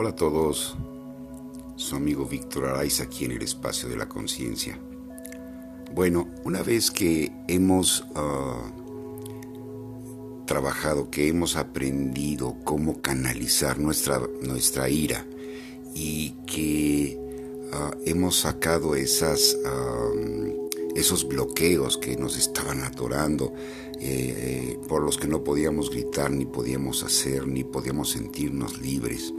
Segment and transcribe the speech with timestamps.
[0.00, 0.76] Hola a todos,
[1.74, 4.78] su amigo Víctor Araiza aquí en el espacio de la conciencia.
[5.92, 8.70] Bueno, una vez que hemos ah,
[10.46, 15.26] trabajado, que hemos aprendido cómo canalizar nuestra, nuestra ira
[15.96, 17.18] y que
[17.72, 19.56] ah, hemos sacado esas,
[20.94, 23.52] esos bloqueos que nos estaban atorando,
[23.98, 29.34] eh, eh, por los que no podíamos gritar, ni podíamos hacer, ni podíamos sentirnos libres,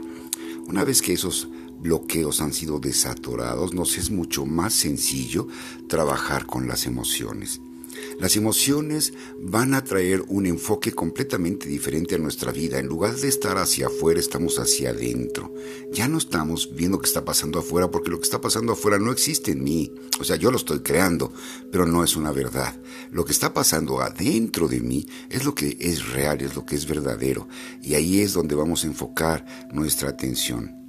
[0.70, 1.48] una vez que esos
[1.80, 5.48] bloqueos han sido desatorados, nos es mucho más sencillo
[5.88, 7.60] trabajar con las emociones.
[8.18, 12.78] Las emociones van a traer un enfoque completamente diferente a nuestra vida.
[12.78, 15.52] En lugar de estar hacia afuera, estamos hacia adentro.
[15.92, 19.12] Ya no estamos viendo qué está pasando afuera porque lo que está pasando afuera no
[19.12, 19.92] existe en mí.
[20.20, 21.32] O sea, yo lo estoy creando,
[21.70, 22.74] pero no es una verdad.
[23.10, 26.76] Lo que está pasando adentro de mí es lo que es real, es lo que
[26.76, 27.48] es verdadero.
[27.82, 30.79] Y ahí es donde vamos a enfocar nuestra atención.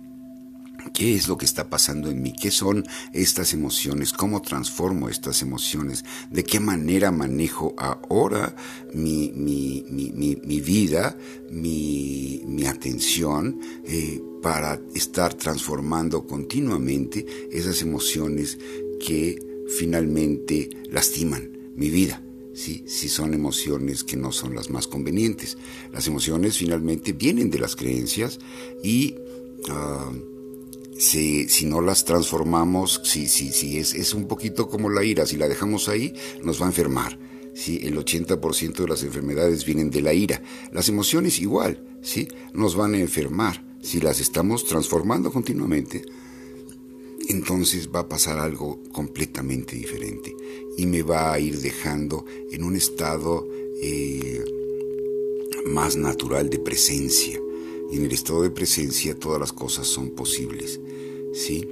[0.93, 2.33] ¿Qué es lo que está pasando en mí?
[2.33, 4.13] ¿Qué son estas emociones?
[4.13, 6.03] ¿Cómo transformo estas emociones?
[6.29, 8.55] ¿De qué manera manejo ahora
[8.93, 11.17] mi, mi, mi, vida,
[11.49, 18.57] mi, atención eh, para estar transformando continuamente esas emociones
[19.05, 19.39] que
[19.77, 22.21] finalmente lastiman mi vida?
[22.53, 22.83] ¿sí?
[22.87, 25.57] si son emociones que no son las más convenientes.
[25.91, 28.39] Las emociones finalmente vienen de las creencias
[28.83, 29.15] y
[29.69, 30.11] ah,
[31.01, 35.25] si, si no las transformamos, si, si, si es, es un poquito como la ira,
[35.25, 37.17] si la dejamos ahí, nos va a enfermar.
[37.55, 37.79] ¿sí?
[37.81, 40.43] El 80% de las enfermedades vienen de la ira.
[40.71, 42.27] Las emociones igual, ¿sí?
[42.53, 43.65] nos van a enfermar.
[43.81, 46.03] Si las estamos transformando continuamente,
[47.29, 50.35] entonces va a pasar algo completamente diferente
[50.77, 53.47] y me va a ir dejando en un estado
[53.81, 54.45] eh,
[55.65, 57.39] más natural de presencia
[57.91, 60.79] y en el estado de presencia todas las cosas son posibles.
[61.33, 61.67] ¿Sí?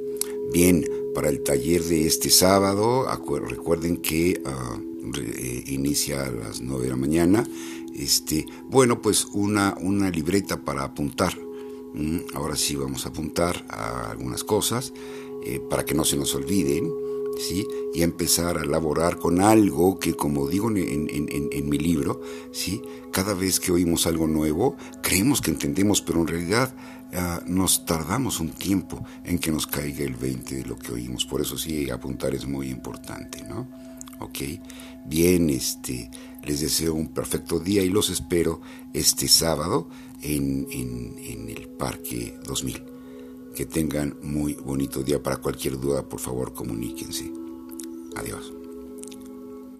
[0.51, 3.07] Bien, para el taller de este sábado,
[3.39, 4.79] recuerden que ah,
[5.17, 7.47] eh, inicia a las 9 de la mañana.
[7.95, 11.37] Este, bueno, pues una, una libreta para apuntar.
[12.33, 14.93] ahora sí vamos a apuntar a algunas cosas
[15.45, 16.91] eh, para que no se nos olviden.
[17.37, 17.67] ¿Sí?
[17.93, 22.81] y empezar a elaborar con algo que, como digo en, mi libro, ¿sí?
[23.11, 26.73] cada vez que oímos algo nuevo, creemos que entendemos, pero en realidad
[27.13, 31.25] ah, nos tardamos un tiempo en que nos caiga el 20 de lo que oímos.
[31.25, 33.67] Por eso sí, apuntar es muy importante, ¿no?
[34.19, 34.39] Ok,
[35.05, 36.11] bien, este,
[36.43, 38.59] les deseo un perfecto día y los espero
[38.93, 39.87] este sábado
[40.21, 42.98] en, en el Parque 2000.
[43.59, 45.21] Que tengan muy bonito día.
[45.21, 47.29] Para cualquier duda, por favor, comuníquense.
[48.15, 48.58] Adiós.